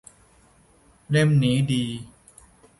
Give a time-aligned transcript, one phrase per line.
[1.09, 1.85] เล่มนี้ดี